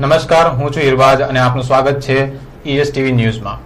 [0.00, 2.28] નમસ્કાર, હું છું ઇરબાજ અને આપનું સ્વાગત છે
[2.68, 3.58] ઈએસટીવી ન્યૂઝમાં.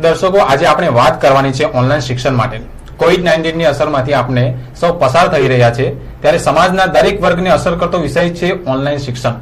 [0.00, 2.60] દર્શકો, આજે આપણે વાત કરવાની છે ઓનલાઈન શિક્ષણ માટે.
[2.96, 7.98] કોવિડ નાઇન્ટીનની અસરમાંથી આપણે સૌ પસાર થઈ રહ્યા છે, ત્યારે સમાજના દરેક વર્ગને અસર કરતો
[7.98, 9.34] વિષય છે ઓનલાઈન શિક્ષણ.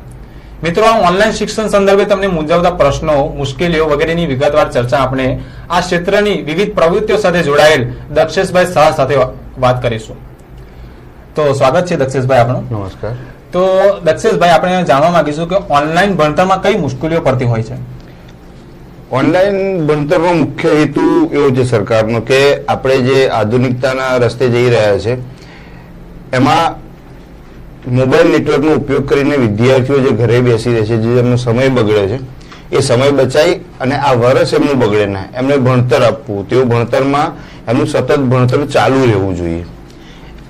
[0.62, 5.38] મિત્રો, આ ઓનલાઈન શિક્ષણ સંદર્ભે તમને મૂંઝવતા પ્રશ્નો, મુશ્કેલીઓ વગેરેની વિગતવાર ચર્ચા આપણે
[5.70, 9.14] આ ક્ષેત્રની વિવિધ પ્રવૃત્તિઓ સાથે જોડાયેલ દક્ષેશભાઈ શાહ સાથે
[9.58, 10.16] વાત કરીશું.
[11.34, 13.37] તો સ્વાગત છે દક્ષેશભાઈ આપણું નમસ્કાર.
[13.52, 13.62] તો
[14.04, 17.76] દક્ષેશભાઈ, આપણે જાણવા માંગીશું કે ઓનલાઈન ભણતરમાં કઈ મુશ્કેલીઓ પડતી હોય છે?
[19.10, 25.18] ઓનલાઈન ભણતરનો મુખ્ય હેતુ એવો છે સરકારનો કે આપણે જે આધુનિકતાના રસ્તે જઈ રહ્યા છે,
[26.32, 26.74] એમાં
[27.98, 32.18] મોબાઈલ નેટવર્કનો ઉપયોગ કરીને વિદ્યાર્થીઓ જે ઘરે બેસી રહે છે, જે એમનો સમય બગડે છે,
[32.70, 37.32] એ સમય બચાવી અને આ વર્ષ એમનું બગડે ના, એમને ભણતર આપવું તેવું ભણતરમાં
[37.68, 39.64] એમનું સતત ભણતર ચાલુ રહેવું જોઈએ.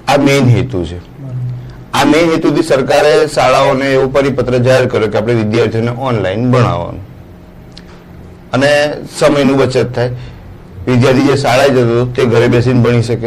[0.08, 0.98] આ મેઇન હેતુ છે.
[1.98, 7.00] આ મેઇન હેતુથી સરકારે શાળાઓને એવો પરિપત્ર જાહેર કર્યો કે આપણે વિદ્યાર્થીઓને ઓનલાઈન ભણાવવાનું.
[8.52, 10.08] અને સમયનું બચત થાય.
[10.86, 13.26] વિદ્યાર્થી જે શાળાએ જતો હતો તે ઘરે બેસીને ભણી શકે.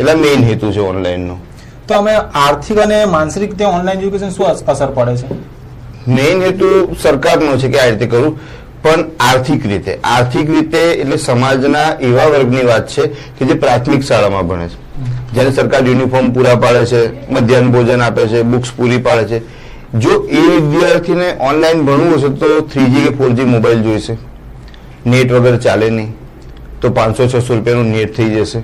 [0.00, 1.36] એટલે મેઇન હેતુ છે ઓનલાઈનનો.
[1.88, 5.26] તો અમે આર્થિક અને માનસિક રીતે ઓનલાઈન એજ્યુકેશન શું અસર પડે છે?
[6.08, 8.38] મેઇન હેતુ સરકારનો છે કે આ રીતે કરું
[8.82, 9.98] પણ આર્થિક રીતે.
[10.04, 14.87] આર્થિક રીતે એટલે સમાજના એવા વર્ગની વાત છે કે જે પ્રાથમિક શાળામાં ભણે છે.
[15.34, 19.38] જ્યારે સરકાર યુનિફોર્મ પૂરા પાડે છે, મધ્યાહન ભોજન આપે છે, બુક્સ પૂરી પાડે છે.
[19.98, 24.16] જો એ વિદ્યાર્થીને ઓનલાઈન ભણવું હશે તો થ્રીજી કે ફોરજી મોબાઈલ જોઈશે.
[25.06, 26.14] નેટ વગર ચાલે નહીં.
[26.80, 28.62] તો પાંચસો, છસો રૂપિયાનું નેટ થઈ જશે.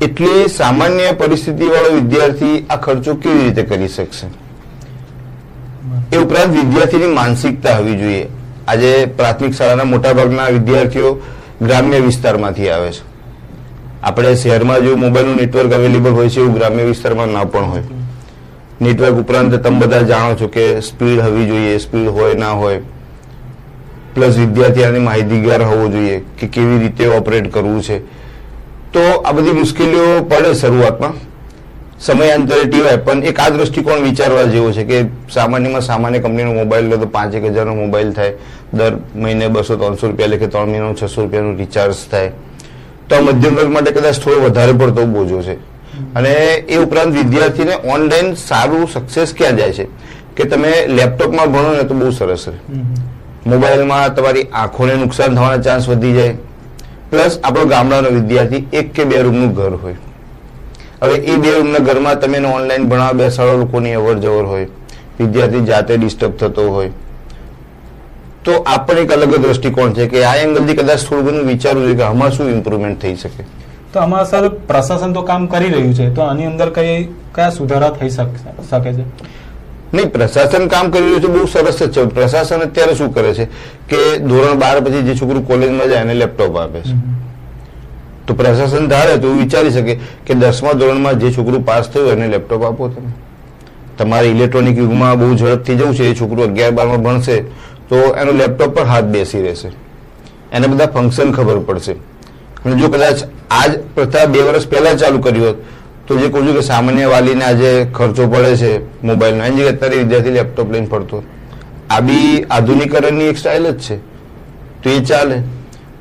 [0.00, 4.26] એટલે સામાન્ય પરિસ્થિતિ વાળો વિદ્યાર્થી આ ખર્ચો કેવી રીતે કરી શકશે?
[6.16, 8.26] એ ઉપરાંત વિદ્યાર્થીની માનસિકતા હોવી જોઈએ.
[8.68, 11.20] આજે પ્રાથમિક શાળાના મોટાભાગના વિદ્યાર્થીઓ
[11.62, 13.07] ગ્રામ્ય વિસ્તારમાંથી આવે છે.
[14.02, 17.82] આપણે શહેરમાં જો મોબાઈલનું નેટવર્ક અવેલેબલ હોય છે એવું ગ્રામ્ય વિસ્તારમાં ના પણ હોય.
[18.80, 22.80] નેટવર્ક ઉપરાંત તમે બધા જાણો છો કે સ્પીડ હોવી જોઈએ, સ્પીડ હોય, ના હોય.
[24.14, 28.02] પ્લસ વિદ્યાર્થી આની માહિતીગાર હોવો જોઈએ કે કેવી રીતે ઓપરેટ કરવું છે.
[28.92, 31.14] તો આ બધી મુશ્કેલીઓ પડે શરૂઆતમાં.
[31.98, 36.96] સમયાંતરે ટીવાય, પણ એક આ દ્રષ્ટિકોણ વિચારવા જેવો છે કે સામાન્યમાં સામાન્ય કંપનીનો મોબાઈલ લો
[36.96, 38.32] તો પાંચ એક હજારનો મોબાઈલ થાય.
[38.72, 42.30] દર મહિને બસો, ત્રણસો રૂપિયા લેખે ત્રણ મહિનાનું, છસો રૂપિયાનું રિચાર્જ થાય.
[43.08, 45.54] તો આ મધ્યમ વર્ગ માટે કદાચ થોડો વધારે પડતો બોજો છે.
[46.14, 49.84] અને એ ઉપરાંત વિદ્યાર્થીને ઓનલાઈન સારું સક્સેસ ક્યાં જાય છે?
[50.36, 52.58] કે તમે લેપટોપમાં ભણો ને તો બહુ સરસ રહે
[53.46, 56.34] મોબાઈલમાં તમારી આંખોને નુકસાન થવાના ચાન્સ વધી જાય.
[57.10, 59.96] પ્લસ આપણો ગામડાનો વિદ્યાર્થી એક કે બે રૂમનું ઘર હોય.
[61.02, 64.64] હવે એ બે રૂમના ઘરમાં તમે ઓનલાઈન ભણાવવા બેસાડો લોકોની અવર જવર હોય.
[65.20, 66.90] વિદ્યાર્થી જાતે ડિસ્ટર્બ થતો હોય.
[68.44, 72.02] તો આપણે એક અલગ દ્રષ્ટિકોણ છે કે આ એંગલથી કદાચ થોડું ઘણું વિચારવું જોઈએ કે
[72.02, 73.44] આમાં શું ઇમ્પ્રુવમેન્ટ થઈ શકે.
[73.92, 77.04] તો આમાં સર પ્રશાસન તો કામ કરી રહ્યું છે તો આની અંદર કઈ
[77.34, 79.04] કયા સુધારા થઈ શકે છે?
[79.94, 82.04] નહીં પ્રશાસન કામ કરી રહ્યું છે બહુ સરસ જ છે.
[82.04, 83.44] પ્રશાસન અત્યારે શું કરે છે
[83.88, 86.96] કે ધોરણ બાર પછી જે છોકરું કોલેજમાં જાય એને લેપટોપ આપે છે.
[88.26, 89.94] તો પ્રશાસન ધારે તો વિચારી શકે
[90.26, 93.12] કે દસમા ધોરણમાં જે છોકરું પાસ થયું એને લેપટોપ આપો તમે.
[93.98, 97.36] તમારે ઇલેક્ટ્રોનિક યુગમાં બહુ ઝડપથી જવું છે એ છોકરું અગિયાર બારમાં ભણશે
[97.88, 99.68] તો એનો લેપટોપ પર હાથ બેસી રહેશે.
[100.52, 101.92] એને બધા ફંક્શન ખબર પડશે.
[101.92, 105.56] અને જો કદાચ આજ પ્રથા બે વર્ષ પહેલા ચાલુ કર્યું હોત,
[106.08, 109.44] તો જે કહું છું કે સામાન્ય વાલીને આજે ખર્ચો પડે છે મોબાઈલનો.
[109.44, 111.22] એની જગ્યાએ અત્યારે વિદ્યાર્થી લેપટોપ લઈને ફરતો
[111.90, 113.96] આ બી આધુનિકરણની એક સ્ટાઇલ જ છે.
[114.82, 115.34] તો એ ચાલે.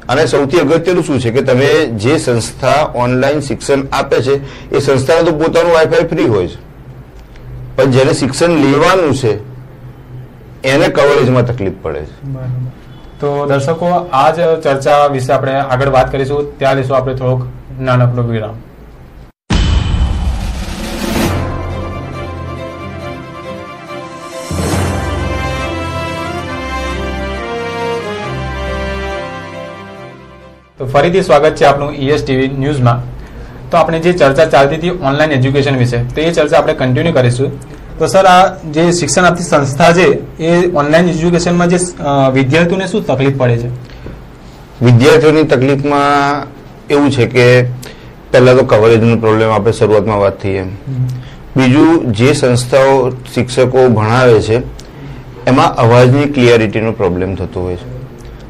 [0.09, 4.36] અને સૌથી અગત્યનું શું છે કે તમે જે સંસ્થા ઓનલાઈન શિક્ષણ આપે છે,
[4.75, 6.58] એ સંસ્થાને તો પોતાનું વાઈફાઈ ફ્રી હોય છે.
[7.75, 9.56] પણ જેને શિક્ષણ લેવાનું છે
[10.73, 12.16] એને કવરેજમાં તકલીફ પડે છે.
[13.19, 13.89] તો દર્શકો,
[14.22, 16.47] આ જ ચર્ચા વિશે આપણે આગળ વાત કરીશું.
[16.59, 17.41] ત્યાં લઈશું આપણે થોડોક
[17.89, 18.55] નાનકડો વિરામ.
[30.79, 33.00] તો ફરીથી સ્વાગત છે આપનું ઈએસ ટીવી ન્યૂઝમાં.
[33.71, 37.51] તો આપણે જે ચર્ચા ચાલતી હતી ઓનલાઈન એજ્યુકેશન વિશે, તો એ ચર્ચા આપણે કન્ટિન્યુ કરીશું.
[37.99, 40.05] તો સર આ જે શિક્ષણ આપતી સંસ્થા છે
[40.39, 41.79] એ ઓનલાઈન એજ્યુકેશનમાં જે
[42.33, 43.69] વિદ્યાર્થીઓને શું તકલીફ પડે છે?
[44.81, 46.47] વિદ્યાર્થીઓની તકલીફમાં
[46.89, 47.45] એવું છે કે
[48.31, 50.69] પહેલા તો કવરેજનો પ્રોબ્લેમ આપણે શરૂઆતમાં વાત થઈ એમ.
[51.57, 54.61] બીજું જે સંસ્થાઓ શિક્ષકો ભણાવે છે
[55.47, 57.88] એમાં અવાજની ક્લિયરિટીનો પ્રોબ્લેમ થતો હોય છે.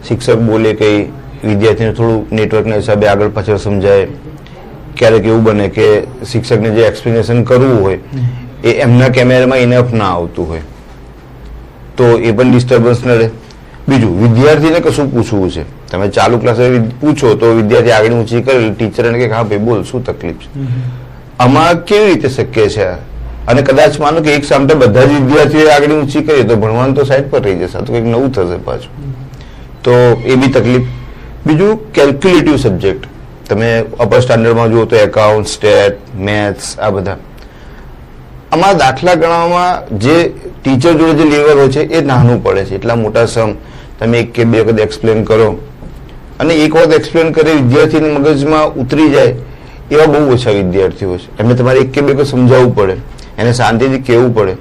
[0.07, 0.99] શિક્ષક બોલે કંઈ
[1.43, 4.07] વિદ્યાર્થીને થોડું નેટવર્કના હિસાબે આગળ પાછળ સમજાય.
[4.97, 5.87] ક્યારેક એવું બને કે
[6.31, 7.97] શિક્ષકને જે એક્સપ્લેનેશન કરવું હોય
[8.63, 10.61] એ એમના કેમેરામાં ઇનફ ના આવતું હોય.
[11.97, 13.29] તો એ પણ ડિસ્ટર્બન્સ ન રહે.
[13.87, 15.91] બીજું વિદ્યાર્થીને કશું પૂછવું છે?
[15.91, 19.83] તમે ચાલુ ક્લાસે પૂછો તો વિદ્યાર્થી આગળ ઊંચી કરે ટીચર એને કે હા ભાઈ બોલ
[19.83, 20.47] શું તકલીફ છે?
[21.39, 22.87] આમાં કેવી રીતે શક્ય છે?
[23.47, 27.03] અને કદાચ માનો કે એક સામે બધા જ વિદ્યાર્થીઓ આગળ ઊંચી કરીએ તો ભણવાનું તો
[27.03, 29.13] સાઈડ પર રહી જશે તો કંઈક નવું થશે પાછું.
[29.83, 29.91] તો
[30.25, 30.81] એ બી તકલીફ.
[31.45, 33.07] બીજું કેલ્ક્યુલેટિવ સબ્જેક્ટ
[33.49, 37.17] તમે અપર સ્ટાન્ડર્ડમાં જુઓ તો એકાઉન્ટ સ્ટેટ મેથ્સ આ બધા.
[38.51, 40.33] આમાં દાખલા ગણવામાં જે
[40.63, 42.75] ટીચર જોડે જે લેવલ હોય છે, એ નાનું પડે છે.
[42.75, 43.51] એટલા મોટા સમ
[43.99, 45.57] તમે એક કે બે વખત એક્સપ્લેન કરો.
[46.39, 49.35] અને એક વખત એક્સપ્લેન કરે વિદ્યાર્થીની મગજમાં ઉતરી જાય,
[49.91, 51.39] એવા બહુ ઓછા વિદ્યાર્થીઓ છે.
[51.39, 52.95] એમને તમારે એક કે બે વખત સમજાવવું પડે.
[53.37, 54.53] એને શાંતિથી કહેવું પડે.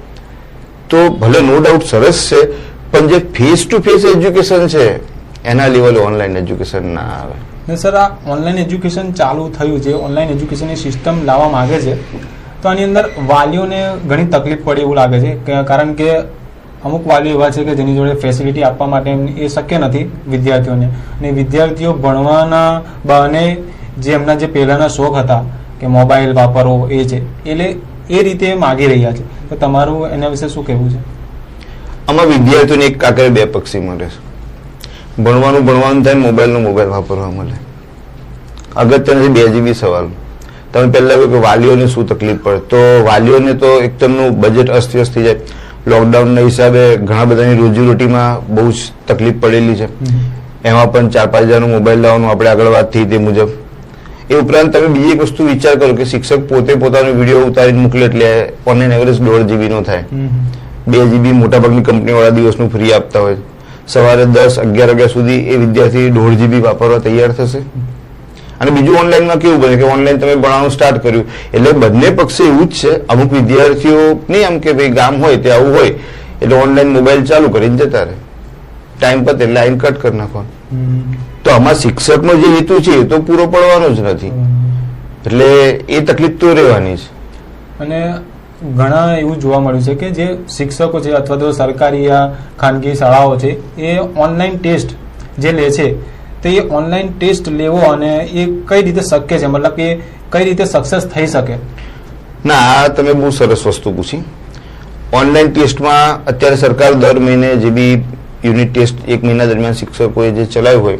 [0.89, 2.41] તો ભલે નો ડાઉટ સરસ છે,
[2.91, 4.95] પણ જે ફેસ ટુ ફેસ એજ્યુકેશન છે,
[5.43, 7.75] એના લેવલે ઓનલાઈન એજ્યુકેશન ના આવે.
[7.75, 9.93] સર, આ ઓનલાઈન એજ્યુકેશન ચાલુ થયું છે.
[9.93, 11.93] ઓનલાઈન એજ્યુકેશનની સિસ્ટમ લાવવા માંગે છે.
[12.69, 13.79] આની અંદર વાલીઓને
[14.09, 15.31] ઘણી તકલીફ પડે એવું લાગે છે.
[15.69, 16.09] કારણ કે
[16.85, 19.11] અમુક વાલીઓ એવા છે કે જેની જોડે ફેસિલિટી આપવા માટે
[19.45, 20.85] એ શક્ય નથી વિદ્યાર્થીઓને.
[20.85, 23.43] અને વિદ્યાર્થીઓ ભણવાના બહાને
[23.97, 25.43] જે એમના જે પહેલાના શોખ હતા
[25.79, 27.67] કે મોબાઈલ વાપરવો એ છે, એટલે
[28.09, 29.49] એ રીતે માગી રહ્યા છે.
[29.49, 30.99] તો તમારું એના વિશે શું કહેવું છે?
[32.07, 34.19] આમાં વિદ્યાર્થીઓને એક આકરે બે પક્ષી મળે છે.
[35.23, 37.57] ભણવાનું ભણવાનું થાય, મોબાઈલનો મોબાઈલ વાપરવા મળે.
[38.75, 40.07] અગત્યનો બે જીબી સવાલ.
[40.73, 42.59] તમે પહેલા કહ્યું કે વાલીઓને શું તકલીફ પડે.
[42.71, 42.79] તો
[43.09, 45.37] વાલીઓને તો એક તેમનું બજેટ અસ્તવ્યસ્ત થઈ જાય.
[45.91, 49.87] લોકડાઉનના હિસાબે ઘણા બધાની રોજીરોટીમાં બહુ જ તકલીફ પડેલી છે.
[50.63, 53.49] એમાં પણ ચાર પાંચ હજારનો મોબાઈલ લાવવાનું આપણે આગળ વાત થઈ તે મુજબ.
[54.29, 58.05] એ ઉપરાંત તમે બીજી એક વસ્તુ વિચાર કરો કે શિક્ષક પોતે પોતાનો વીડિયો ઉતારીને મોકલે
[58.09, 58.29] એટલે
[58.65, 60.03] ઓનલાઈન એવરેજ દોઢ જીબીનો થાય.
[60.87, 63.37] બે જીબી મોટાભાગની કંપનીવાળા દિવસનું ફ્રી આપતા હોય.
[63.93, 67.61] સવારે દસ અગિયાર વાગ્યા સુધી એ વિદ્યાર્થી દોઢ જીબી વાપરવા તૈયાર થશે.
[68.61, 71.25] અને બીજું ઓનલાઈનમાં કેવું બને કે ઓનલાઈન તમે ભણાવવાનું સ્ટાર્ટ કર્યું.
[71.55, 72.91] એટલે બંને પક્ષે એવું જ છે.
[73.13, 75.91] અમુક વિદ્યાર્થીઓ નહીં આમ કે ભાઈ ગામ હોય તે આવું હોય
[76.41, 78.15] એટલે ઓનલાઈન મોબાઈલ ચાલુ કરીને જતા રહે.
[78.99, 80.53] ટાઈમ પર લાઈન કટ કરી નાખવાનું.
[81.43, 84.33] તો આમાં શિક્ષકનો જે હેતુ છે એ તો પૂરો પડવાનો જ નથી.
[85.25, 85.47] એટલે
[85.89, 87.07] એ તકલીફ તો રહેવાની છે
[87.83, 87.99] અને
[88.75, 90.27] ઘણા એવું જોવા મળ્યું છે કે જે
[90.57, 92.27] શિક્ષકો છે અથવા તો સરકારી યા
[92.61, 94.95] ખાનગી શાળાઓ છે એ ઓનલાઈન ટેસ્ટ
[95.43, 95.87] જે લે છે
[96.43, 99.47] તો ઓનલાઈન ટેસ્ટ લેવો અને એ કઈ રીતે શક્ય છે?
[99.47, 99.87] મતલબ કે
[100.31, 101.55] કઈ રીતે સક્સેસ થઈ શકે?
[102.45, 104.23] ના, આ તમે બહુ સરસ વસ્તુ પૂછી.
[105.13, 107.93] ઓનલાઈન ટેસ્ટમાં અત્યારે સરકાર દર મહિને જે બી
[108.45, 110.97] યુનિટ ટેસ્ટ એક મહિના દરમિયાન શિક્ષકોએ જે ચલાવ્યું હોય,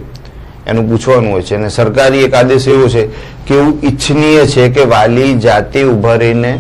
[0.68, 1.56] એનું પૂછવાનું હોય છે.
[1.56, 3.06] અને સરકારી એક આદેશ એવો છે
[3.48, 6.52] કે એવું ઈચ્છનીય છે કે વાલી જાતે ઊભા રહીને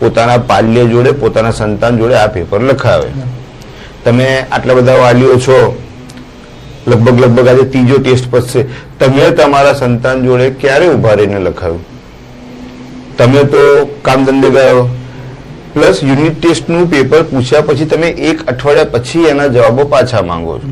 [0.00, 3.08] પોતાના પાલ્ય જોડે, પોતાના સંતાન જોડે આ પેપર લખાવે.
[4.04, 5.58] તમે આટલા બધા વાલીઓ છો
[6.86, 8.66] લગભગ લગભગ આજે ત્રીજો ટેસ્ટ પતશે
[8.98, 11.80] તમે તમારા સંતાન જોડે ક્યારે ઊભા રહીને લખાયું?
[13.18, 13.62] તમે તો
[14.02, 14.84] કામ ધંધે ગયો.
[15.74, 20.68] પ્લસ યુનિટ ટેસ્ટનું પેપર પૂછ્યા પછી તમે એક અઠવાડિયા પછી એના જવાબો પાછા માંગો છો.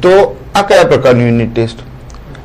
[0.00, 0.12] તો
[0.54, 1.78] આ કયા પ્રકારનું યુનિટ ટેસ્ટ?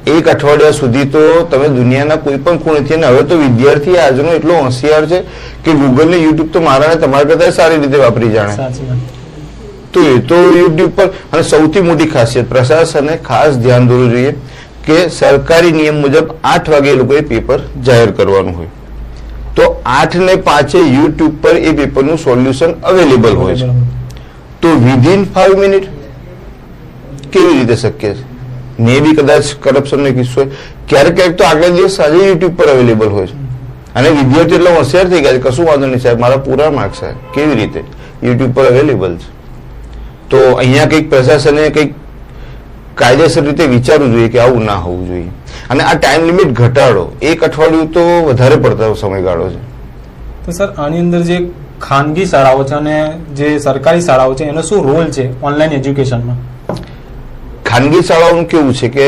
[0.08, 4.64] એક અઠવાડિયા સુધી તો તમે દુનિયાના કોઈ પણ ખૂણેથી, અને હવે તો વિદ્યાર્થી આજનો એટલો
[4.64, 5.22] હોશિયાર છે
[5.64, 8.72] કે ગૂગલ ને યુટ્યુબ તો મારા ને તમારા કરતા સારી રીતે વાપરી જાણે.
[9.98, 14.32] તો એ તો યુટ્યુબ પર અને સૌથી મોટી ખાસિયત પ્રશાસને ખાસ ધ્યાન દોરવું જોઈએ
[14.86, 18.68] કે સરકારી નિયમ મુજબ આઠ વાગે એ લોકોએ પેપર જાહેર કરવાનું હોય.
[19.56, 23.66] તો આઠ ને પાંચે યુટ્યુબ પર એ પેપરનું સોલ્યુશન અવેલેબલ હોય છે.
[24.62, 25.84] તો વિધિન ફાઈવ મિનિટ
[27.32, 28.24] કેવી રીતે શક્ય છે?
[28.80, 30.50] મે બી કદાચ કરપ્શનનો કિસ્સો હોય.
[30.88, 33.34] ક્યારેક ક્યારેક તો આગળ દિવસ સાંજે યુટ્યુબ પર અવેલેબલ હોય છે.
[33.96, 37.12] અને વિદ્યાર્થી એટલો હોશિયાર થઈ ગયા છે કશું વાંધો નહીં સાહેબ મારા પૂરા માર્ક્સ છે.
[37.34, 37.84] કેવી રીતે?
[38.24, 39.37] યુટ્યુબ પર અવેલેબલ છે.
[40.30, 41.94] તો અહીંયા કંઈક પ્રશાસને કંઈક
[42.96, 45.30] કાયદેસર રીતે વિચારવું જોઈએ કે આવું ના હોવું જોઈએ.
[45.70, 47.12] અને આ ટાઈમ લિમિટ ઘટાડો.
[47.22, 49.62] એક અઠવાડિયું તો વધારે પડતો સમયગાળો છે.
[50.46, 51.38] તો સર આની અંદર જે
[51.82, 52.96] ખાનગી શાળાઓ છે અને
[53.36, 56.38] જે સરકારી શાળાઓ છે એનો શું રોલ છે ઓનલાઈન એજ્યુકેશનમાં
[57.66, 59.06] ખાનગી શાળાઓનું કેવું છે કે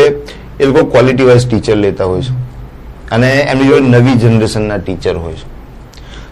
[0.59, 2.33] એ લોકો ક્વોલિટી વાઇઝ ટીચર લેતા હોય છે.
[3.11, 5.47] અને એમની જોડે નવી જનરેશનના ટીચર હોય છે.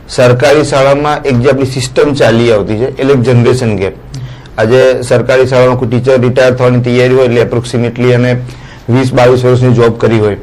[0.10, 3.94] સરકારી શાળામાં એક જે આપણી સિસ્ટમ ચાલી આવતી છે એટલે એક જનરેશન ગેપ
[4.58, 8.32] આજે સરકારી શાળામાં કોઈ ટીચર રિટાયર થવાની તૈયારી હોય એટલે એપ્રોક્સિમેટલી એને
[8.94, 10.38] વીસ બાવીસ વર્ષની જોબ કરી હોય.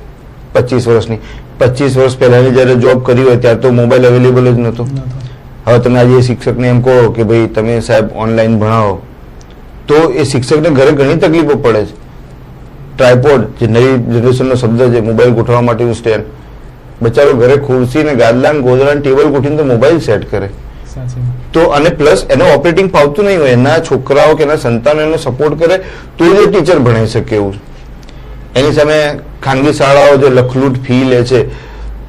[0.55, 1.19] પચીસ વર્ષની.
[1.59, 4.87] પચીસ વર્ષ પહેલાની જ્યારે જોબ કરી હોય ત્યારે તો મોબાઈલ અવેલેબલ જ નહોતો.
[5.67, 8.95] હવે તમે આજે શિક્ષકને એમ કહો કે ભાઈ તમે સાહેબ ઓનલાઈન ભણાવો.
[9.89, 11.95] તો એ શિક્ષકને ઘરે ઘણી તકલીફો પડે છે.
[12.97, 16.25] ટ્રાયપોડ જે નવી જનરેશનનો શબ્દ છે મોબાઈલ ગોઠવવા માટેનું સ્ટેન્ડ
[17.03, 20.49] બચારો ઘરે ખુરશી ને ગાદલા ગોદડા ટેબલ ગોઠવીને તો મોબાઈલ સેટ કરે.
[21.53, 25.55] તો અને પ્લસ એનું ઓપરેટિંગ ફાવતું નહીં હોય, એના છોકરાઓ કે એના સંતાનો એનો સપોર્ટ
[25.63, 25.77] કરે,
[26.17, 27.55] તો જ ટીચર ભણાઈ શકે એવું
[28.55, 28.99] એની સામે
[29.47, 31.41] ખાનગી શાળાઓ જે લખલૂટ ફી લે છે,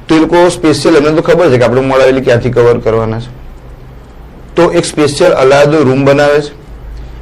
[0.06, 3.30] તો એ લોકો સ્પેશિયલ એમને તો ખબર છે કે આપણે મળાવેલી ક્યાંથી કવર કરવાના છે.
[4.54, 6.52] તો એક સ્પેશિયલ અલાયદો રૂમ બનાવે છે,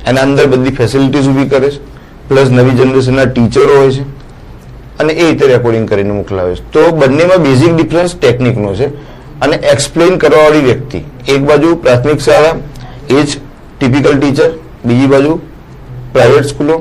[0.07, 1.81] એના અંદર બધી ફેસિલિટીઝ ઊભી કરે છે
[2.29, 4.05] પ્લસ નવી જનરેશનના ટીચરો હોય છે,
[4.99, 6.63] અને એ રીતે રેકોર્ડિંગ કરીને મોકલાવે છે.
[6.73, 8.89] તો બંનેમાં બેઝિક ડિફરન્સ ટેકનિકનો છે.
[9.45, 11.01] અને એક્સપ્લેન કરવાવાળી વ્યક્તિ.
[11.35, 12.57] એક બાજુ પ્રાથમિક શાળા,
[13.11, 13.31] એ જ
[13.79, 14.51] ટિપિકલ ટીચર
[14.85, 15.33] બીજી બાજુ
[16.13, 16.77] પ્રાઇવેટ સ્કૂલો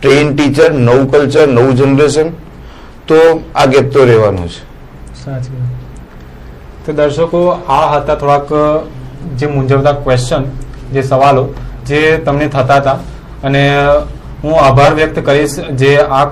[0.00, 2.28] ટ્રેન ટીચર નવું કલ્ચર નવું જનરેશન
[3.08, 3.18] તો
[3.54, 4.60] આ ગેપ તો રહેવાનો છે.
[6.84, 8.48] તો દર્શકો, આ હતા થોડાક
[9.38, 10.44] જે મૂંઝવતા ક્વેશ્ચન
[10.92, 11.44] જે સવાલો,
[11.86, 12.98] જે તમને થતા હતા.
[13.44, 13.62] અને
[14.42, 16.24] હું આભાર વ્યક્ત કરીશ જે આ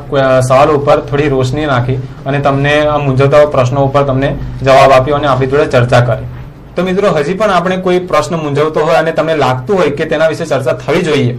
[0.48, 4.28] સવાલ ઉપર થોડી રોશની નાખી અને તમને આ મૂંઝવતા પ્રશ્નો ઉપર તમને
[4.62, 6.28] જવાબ આપ્યો અને આપણી જોડે ચર્ચા કરી.
[6.76, 10.28] તો મિત્રો, હજી પણ આપણે કોઈ પ્રશ્ન મૂંઝવતો હોય અને તમને લાગતું હોય કે તેના
[10.32, 11.34] વિશે ચર્ચા થવી જોઈએ,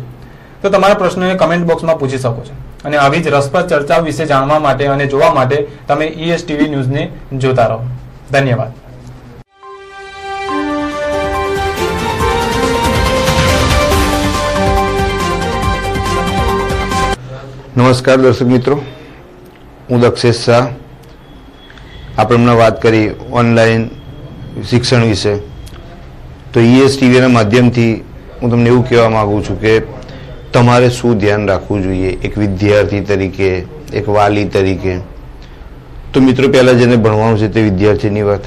[0.61, 2.53] તો તમારા પ્રશ્નોને કમેન્ટ બોક્સમાં પૂછી શકો છો.
[2.85, 5.57] અને આવી જ રસપ્રદ ચર્ચા વિશે જાણવા માટે અને જોવા માટે
[5.87, 7.03] તમે ઈએસ ટીવી ન્યૂઝને
[7.43, 7.79] જોતા રહો.
[8.31, 8.71] ધન્યવાદ.
[17.77, 18.81] નમસ્કાર દર્શક મિત્રો.
[19.89, 20.67] હું દક્ષેશ શાહ.
[22.17, 23.89] આપણે હમણાં વાત કરી ઓનલાઈન
[24.69, 25.35] શિક્ષણ વિશે.
[26.53, 28.03] તો ઈએસ ટીવીના માધ્યમથી
[28.41, 29.81] હું તમને એવું કહેવા માગું છું કે
[30.53, 32.09] તમારે શું ધ્યાન રાખવું જોઈએ?
[32.09, 33.49] એક વિદ્યાર્થી તરીકે,
[33.93, 34.97] એક વાલી તરીકે.
[36.13, 38.41] તો મિત્રો, પહેલાં જેને ભણવાનું છે તે વિદ્યાર્થીની વાત.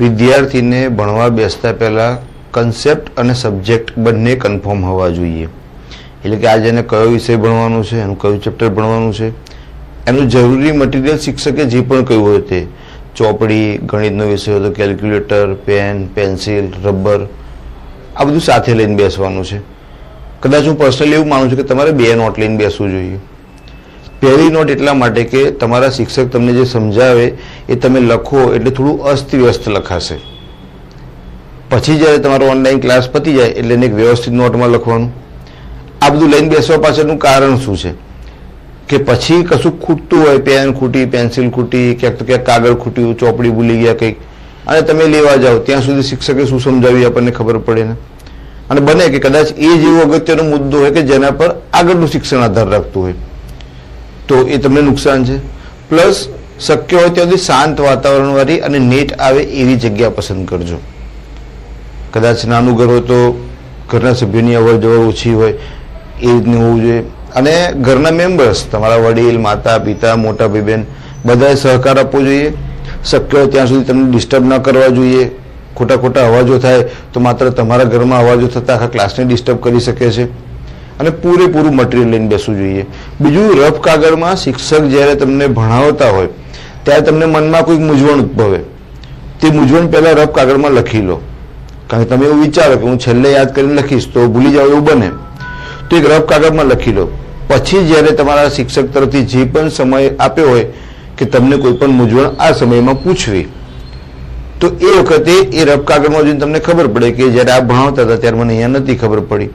[0.00, 2.18] વિદ્યાર્થીને ભણવા બેસતા પહેલાં
[2.50, 5.48] કન્સેપ્ટ અને સબ્જેક્ટ બંને કન્ફર્મ હોવા જોઈએ.
[6.24, 9.32] એટલે કે આજે એને કયો વિષય ભણવાનું છે, એનું કયું ચેપ્ટર ભણવાનું છે.
[10.06, 12.66] એનું જરૂરી મટીરિયલ શિક્ષકે જે પણ કહ્યું હોય તે.
[13.14, 17.26] ચોપડી, ગણિતનો વિષય હોય તો કેલ્ક્યુલેટર પેન પેન્સિલ રબર
[18.16, 19.60] આ બધું સાથે લઈને બેસવાનું છે.
[20.42, 23.18] કદાચ હું પર્સનલી એવું માનું છું કે તમારે બે નોટ લઈને બેસવું જોઈએ.
[24.20, 27.32] પહેલી નોટ એટલા માટે કે તમારા શિક્ષક તમને જે સમજાવે
[27.68, 30.20] એ તમે લખો એટલે થોડું અસ્તવ્યસ્ત લખાશે.
[31.70, 35.10] પછી જ્યારે તમારો ઓનલાઈન ક્લાસ પતી જાય એટલે એને એક વ્યવસ્થિત નોટમાં લખવાનું.
[36.02, 37.92] આ બધું લઈને બેસવા પાછળનું કારણ શું છે?
[38.88, 43.50] કે પછી કશું ખૂટતું હોય, પેન ખૂટી, પેન્સિલ ખૂટી, ક્યાંક તો ક્યાંક કાગળ ખૂટ્યું, ચોપડી
[43.50, 44.16] ભૂલી ગયા કંઈક.
[44.66, 47.92] અને તમે લેવા જાઓ, ત્યાં સુધી શિક્ષકે શું સમજાવ્યું આપણને ખબર પડે ને?
[48.70, 52.68] અને બને કે કદાચ એ જેવો અગત્યનો મુદ્દો હોય કે જેના પર આગળનું શિક્ષણ આધાર
[52.68, 53.14] રાખતું હોય.
[54.28, 55.38] તો એ તમને નુકસાન છે.
[55.90, 56.28] પ્લસ,
[56.60, 60.76] શક્ય હોય ત્યાં સુધી શાંત વાતાવરણવાળી અને નેટ આવે એવી જગ્યા પસંદ કરજો.
[62.12, 63.48] કદાચ નાનું ઘર હોય તો
[63.90, 65.54] ઘરના સભ્યોની અવર જવર ઓછી હોય
[66.22, 67.02] એ રીતનું હોવું જોઈએ.
[67.36, 70.84] અને ઘરના મેમ્બર્સ તમારા વડીલ, માતા, પિતા, મોટા ભાઈ બહેન
[71.24, 72.52] બધાએ સહકાર આપવો જોઈએ.
[73.04, 75.30] શક્ય હોય ત્યાં સુધી તમને ડિસ્ટર્બ ન કરવા જોઈએ.
[75.76, 80.10] ખોટા ખોટા અવાજો થાય તો માત્ર તમારા ઘરમાં અવાજો થતા આખા ક્લાસને ડિસ્ટર્બ કરી શકે
[80.10, 80.24] છે.
[80.98, 82.86] અને પૂરેપૂરું મટીરિયલ લઈને બેસવું જોઈએ.
[83.20, 86.28] બીજું, રફ કાગળમાં શિક્ષક જ્યારે તમને ભણાવતા હોય,
[86.82, 88.58] ત્યારે તમને મનમાં કોઈક મૂંઝવણ ઉદ્ભવે.
[89.40, 91.20] તે મૂંઝવણ પહેલાં રફ કાગળમાં લખી લો.
[91.90, 94.84] કારણ કે તમે એવું વિચારો કે હું છેલ્લે યાદ કરીને લખીશ તો ભૂલી જાઓ એવું
[94.84, 95.10] બને.
[95.90, 97.08] તો એક રફ કાગળમાં લખી લો.
[97.48, 100.66] પછી જ્યારે તમારા શિક્ષક તરફથી જે પણ સમય આપ્યો હોય
[101.16, 103.46] કે તમને કોઈ પણ મૂંઝવણ આ સમયમાં પૂછવી.
[104.60, 108.16] તો એ વખતે એ રફ કાગળમાં જોઈને તમને ખબર પડે કે જ્યારે આ ભણાવતા હતા
[108.16, 109.50] ત્યારે મને અહીંયા નથી ખબર પડી.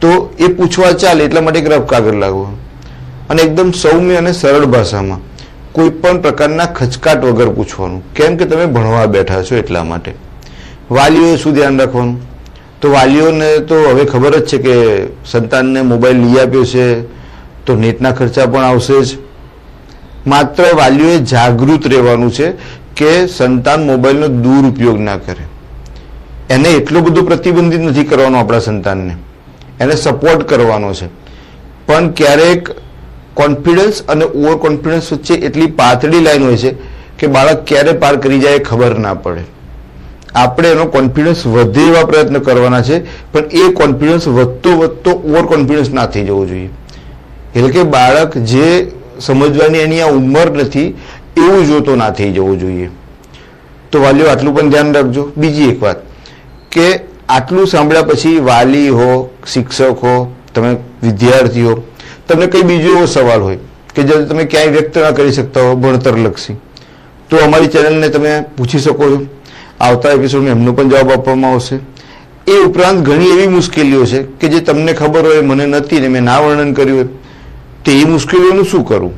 [0.00, 2.44] તો એ પૂછવા ચાલે એટલા માટે એક રફ કાગળ લાગવો
[3.30, 5.20] અને એકદમ સૌમ્ય અને સરળ ભાષામાં
[5.72, 8.00] કોઈ પણ પ્રકારના ખચકાટ વગર પૂછવાનું.
[8.14, 10.12] કેમ કે તમે ભણવા બેઠા છો એટલા માટે.
[10.90, 12.16] વાલીઓએ શું ધ્યાન રાખવાનું?
[12.82, 14.74] તો વાલીઓને તો હવે ખબર જ છે કે
[15.26, 17.02] સંતાનને મોબાઈલ લઈ આપ્યો છે,
[17.66, 19.18] તો નેટના ખર્ચા પણ આવશે જ.
[20.26, 22.52] માત્ર વાલીઓએ જાગૃત રહેવાનું છે
[22.96, 25.44] કે સંતાન મોબાઈલનો દુરુપયોગ ના કરે.
[26.50, 29.16] એને એટલું બધું પ્રતિબંધિત નથી કરવાનું આપણા સંતાનને.
[29.80, 31.06] એને સપોર્ટ કરવાનો છે.
[31.86, 32.68] પણ ક્યારેક
[33.34, 36.74] કોન્ફિડન્સ અને ઓવર કોન્ફિડન્સ વચ્ચે એટલી પાતળી લાઈન હોય છે
[37.18, 39.44] કે બાળક ક્યારે પાર કરી જાય ખબર ના પડે.
[40.42, 42.96] આપણે એનો કોન્ફિડન્સ વધે એવા પ્રયત્ન કરવાના છે,
[43.32, 46.70] પણ એ કોન્ફિડન્સ વધતો વધતો ઓવર કોન્ફિડન્સ ના થઈ જવો જોઈએ.
[47.54, 48.66] એટલે કે બાળક જે
[49.26, 50.88] સમજવાની એની આ ઉંમર નથી,
[51.36, 52.90] એવું જોતો ના થઈ જવું જોઈએ.
[53.90, 55.22] તો વાલીઓ આટલું પણ ધ્યાન રાખજો.
[55.36, 55.98] બીજી એક વાત,
[56.70, 56.86] કે
[57.36, 59.08] આટલું સાંભળ્યા પછી વાલી હો,
[59.52, 60.14] શિક્ષક હો,
[60.54, 61.74] તમે વિદ્યાર્થી હો,
[62.28, 63.58] તમને કંઈ બીજો એવો સવાલ હોય,
[63.94, 66.56] કે જે તમે ક્યાંય વ્યક્ત ના કરી શકતા હો ભણતરલક્ષી
[67.30, 69.18] તો અમારી ચેનલને તમે પૂછી શકો છો.
[69.80, 71.76] આવતા એપિસોડમાં એમનો પણ જવાબ આપવામાં આવશે.
[72.46, 76.24] એ ઉપરાંત ઘણી એવી મુશ્કેલીઓ છે કે જે તમને ખબર હોય, મને નથી ને મેં
[76.24, 77.08] ના વર્ણન કર્યું હોય.
[77.84, 79.14] તો મુશ્કેલીઓનું શું કરવું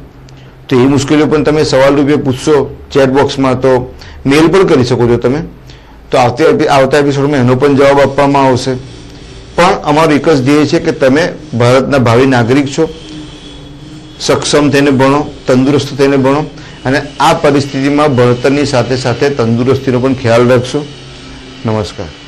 [0.69, 5.07] તો એ મુશ્કેલીઓ પણ તમે સવાલ રૂપે પૂછશો ચેટ બોક્સમાં તો મેલ પણ કરી શકો
[5.09, 5.41] છો તમે.
[6.11, 8.73] તો આવતી આવતા એપિસોડમાં એનો પણ જવાબ આપવામાં આવશે.
[9.57, 11.23] પણ અમારો એક જ ધ્યેય છે કે તમે
[11.55, 12.89] ભારતના ભાવિ નાગરિક છો.
[14.21, 16.43] સક્ષમ થઈને ભણો, તંદુરસ્ત થઈને ભણો.
[16.85, 20.87] અને આ પરિસ્થિતિમાં ભણતરની સાથે સાથે તંદુરસ્તીનો પણ ખ્યાલ રાખશો.
[21.67, 22.20] નમસ્કાર.